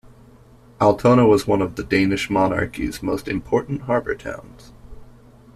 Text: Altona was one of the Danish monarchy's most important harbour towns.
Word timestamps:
Altona 0.81 1.27
was 1.27 1.45
one 1.45 1.61
of 1.61 1.75
the 1.75 1.83
Danish 1.83 2.27
monarchy's 2.27 3.03
most 3.03 3.27
important 3.27 3.81
harbour 3.83 4.15
towns. 4.15 4.73